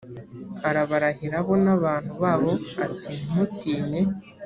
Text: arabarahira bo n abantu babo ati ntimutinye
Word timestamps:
arabarahira 0.69 1.37
bo 1.45 1.55
n 1.63 1.67
abantu 1.75 2.11
babo 2.21 2.51
ati 2.85 3.13
ntimutinye 3.25 4.01